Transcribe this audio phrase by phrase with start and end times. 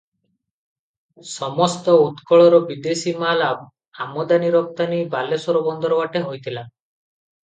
[1.31, 3.49] ସମସ୍ତ ଉତ୍କଳର ବିଦେଶୀ ମାଲ
[4.05, 6.65] ଆମଦାନି ରପ୍ତାନି ବାଲେଶ୍ୱର ବନ୍ଦର ବାଟେ ହେଉଥିଲା।